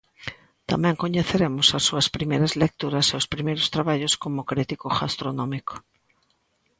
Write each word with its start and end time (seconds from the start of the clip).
Tamén 0.69 0.99
coñeceremos 1.03 1.67
as 1.77 1.83
súas 1.87 2.07
primeiras 2.15 2.53
lecturas 2.63 3.05
e 3.09 3.15
os 3.21 3.29
primeiros 3.33 3.67
traballos 3.75 4.13
como 4.23 4.47
crítico 4.51 4.85
gastronómico. 4.99 5.75